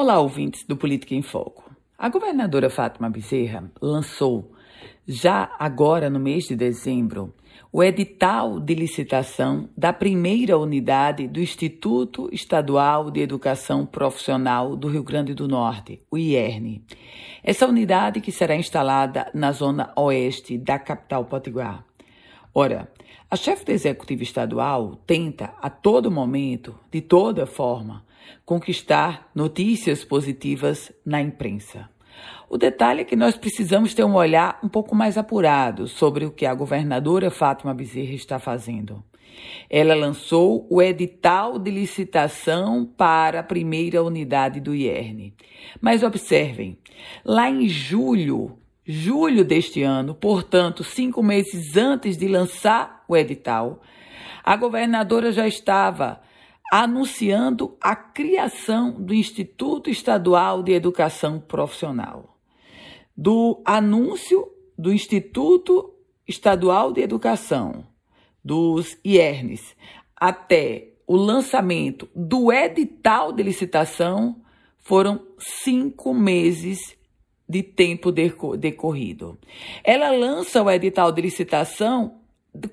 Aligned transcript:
Olá, 0.00 0.20
ouvintes 0.20 0.62
do 0.62 0.76
Política 0.76 1.16
em 1.16 1.22
Foco. 1.22 1.74
A 1.98 2.08
governadora 2.08 2.70
Fátima 2.70 3.10
Bezerra 3.10 3.68
lançou, 3.82 4.52
já 5.04 5.50
agora 5.58 6.08
no 6.08 6.20
mês 6.20 6.44
de 6.44 6.54
dezembro, 6.54 7.34
o 7.72 7.82
edital 7.82 8.60
de 8.60 8.76
licitação 8.76 9.68
da 9.76 9.92
primeira 9.92 10.56
unidade 10.56 11.26
do 11.26 11.40
Instituto 11.40 12.28
Estadual 12.32 13.10
de 13.10 13.22
Educação 13.22 13.84
Profissional 13.84 14.76
do 14.76 14.86
Rio 14.86 15.02
Grande 15.02 15.34
do 15.34 15.48
Norte, 15.48 16.00
o 16.08 16.16
IERN. 16.16 16.80
Essa 17.42 17.66
unidade 17.66 18.20
que 18.20 18.30
será 18.30 18.54
instalada 18.54 19.28
na 19.34 19.50
zona 19.50 19.92
oeste 19.96 20.56
da 20.56 20.78
capital 20.78 21.24
potiguar. 21.24 21.87
Ora, 22.54 22.90
a 23.30 23.36
chefe 23.36 23.64
do 23.64 23.72
executivo 23.72 24.22
estadual 24.22 24.96
tenta 25.06 25.54
a 25.60 25.68
todo 25.68 26.10
momento, 26.10 26.78
de 26.90 27.00
toda 27.00 27.46
forma, 27.46 28.04
conquistar 28.44 29.30
notícias 29.34 30.04
positivas 30.04 30.92
na 31.04 31.20
imprensa. 31.20 31.88
O 32.48 32.56
detalhe 32.56 33.02
é 33.02 33.04
que 33.04 33.14
nós 33.14 33.36
precisamos 33.36 33.92
ter 33.92 34.04
um 34.04 34.14
olhar 34.14 34.58
um 34.62 34.68
pouco 34.68 34.94
mais 34.94 35.18
apurado 35.18 35.86
sobre 35.86 36.24
o 36.24 36.30
que 36.30 36.46
a 36.46 36.54
governadora 36.54 37.30
Fátima 37.30 37.74
Bezerra 37.74 38.14
está 38.14 38.38
fazendo. 38.38 39.04
Ela 39.68 39.94
lançou 39.94 40.66
o 40.70 40.80
edital 40.80 41.58
de 41.58 41.70
licitação 41.70 42.84
para 42.84 43.40
a 43.40 43.44
primeira 43.44 44.02
unidade 44.02 44.60
do 44.60 44.74
IERN. 44.74 45.34
Mas 45.80 46.02
observem, 46.02 46.78
lá 47.24 47.50
em 47.50 47.68
julho, 47.68 48.58
julho 48.88 49.44
deste 49.44 49.82
ano, 49.82 50.14
portanto, 50.14 50.82
cinco 50.82 51.22
meses 51.22 51.76
antes 51.76 52.16
de 52.16 52.26
lançar 52.26 53.04
o 53.06 53.14
edital, 53.14 53.82
a 54.42 54.56
governadora 54.56 55.30
já 55.30 55.46
estava 55.46 56.22
anunciando 56.72 57.76
a 57.82 57.94
criação 57.94 58.92
do 58.92 59.12
Instituto 59.12 59.90
Estadual 59.90 60.62
de 60.62 60.72
Educação 60.72 61.38
Profissional. 61.38 62.38
Do 63.14 63.60
anúncio 63.62 64.50
do 64.78 64.90
Instituto 64.90 65.92
Estadual 66.26 66.90
de 66.90 67.02
Educação, 67.02 67.86
dos 68.42 68.96
IERNs, 69.04 69.76
até 70.16 70.94
o 71.06 71.16
lançamento 71.16 72.08
do 72.14 72.50
edital 72.50 73.32
de 73.32 73.42
licitação, 73.42 74.40
foram 74.78 75.26
cinco 75.38 76.14
meses 76.14 76.97
de 77.48 77.62
tempo 77.62 78.12
decorrido. 78.12 79.38
Ela 79.82 80.10
lança 80.10 80.62
o 80.62 80.70
edital 80.70 81.10
de 81.10 81.22
licitação 81.22 82.17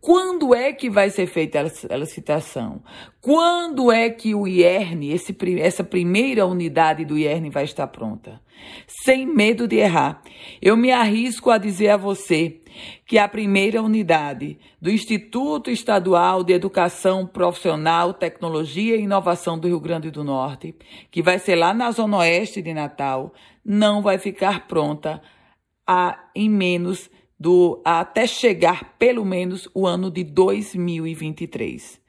quando 0.00 0.54
é 0.54 0.72
que 0.72 0.88
vai 0.88 1.10
ser 1.10 1.26
feita 1.26 1.58
a 1.58 1.96
licitação? 1.96 2.82
Quando 3.20 3.90
é 3.90 4.08
que 4.08 4.34
o 4.34 4.46
IERN, 4.46 5.10
esse, 5.10 5.36
essa 5.60 5.82
primeira 5.82 6.46
unidade 6.46 7.04
do 7.04 7.18
IERN 7.18 7.50
vai 7.50 7.64
estar 7.64 7.86
pronta? 7.88 8.40
Sem 8.86 9.26
medo 9.26 9.66
de 9.66 9.76
errar, 9.76 10.22
eu 10.62 10.76
me 10.76 10.90
arrisco 10.90 11.50
a 11.50 11.58
dizer 11.58 11.90
a 11.90 11.96
você 11.96 12.60
que 13.06 13.18
a 13.18 13.28
primeira 13.28 13.82
unidade 13.82 14.58
do 14.80 14.90
Instituto 14.90 15.70
Estadual 15.70 16.44
de 16.44 16.52
Educação 16.52 17.26
Profissional, 17.26 18.14
Tecnologia 18.14 18.96
e 18.96 19.02
Inovação 19.02 19.58
do 19.58 19.68
Rio 19.68 19.80
Grande 19.80 20.10
do 20.10 20.22
Norte, 20.22 20.74
que 21.10 21.22
vai 21.22 21.38
ser 21.38 21.56
lá 21.56 21.72
na 21.74 21.90
Zona 21.90 22.18
Oeste 22.18 22.62
de 22.62 22.72
Natal, 22.72 23.32
não 23.64 24.02
vai 24.02 24.18
ficar 24.18 24.66
pronta 24.66 25.20
a, 25.86 26.18
em 26.34 26.48
menos 26.48 27.10
do 27.38 27.82
até 27.84 28.26
chegar 28.26 28.96
pelo 28.98 29.24
menos 29.24 29.68
o 29.74 29.86
ano 29.86 30.10
de 30.10 30.24
2023. 30.24 32.00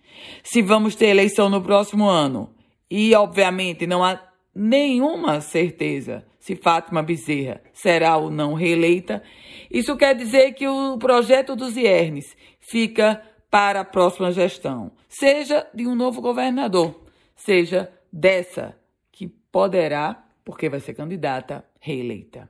Se 0.44 0.62
vamos 0.62 0.96
ter 0.96 1.08
eleição 1.08 1.50
no 1.50 1.62
próximo 1.62 2.08
ano, 2.08 2.54
e 2.90 3.14
obviamente 3.14 3.86
não 3.86 4.04
há 4.04 4.22
nenhuma 4.56 5.42
certeza 5.42 6.26
se 6.40 6.56
Fátima 6.56 7.04
Bezerra 7.04 7.62
será 7.74 8.16
ou 8.16 8.32
não 8.32 8.54
reeleita, 8.54 9.22
isso 9.70 9.98
quer 9.98 10.16
dizer 10.16 10.54
que 10.54 10.66
o 10.66 10.98
projeto 10.98 11.58
dos 11.58 11.76
IERNs 11.76 12.38
fica 12.62 13.22
para 13.52 13.82
a 13.82 13.86
próxima 13.86 14.32
gestão, 14.32 14.94
seja 15.10 15.68
de 15.74 15.86
um 15.86 15.94
novo 15.94 16.22
governador, 16.22 17.04
seja 17.36 17.92
dessa 18.12 18.78
que 19.12 19.28
poderá, 19.28 20.26
porque 20.46 20.70
vai 20.70 20.80
ser 20.80 20.94
candidata, 20.94 21.66
reeleita. 21.82 22.50